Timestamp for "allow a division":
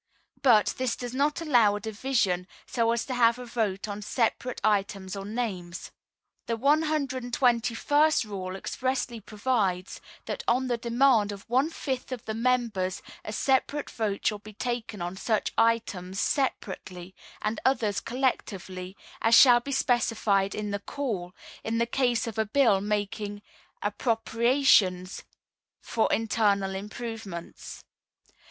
1.41-2.47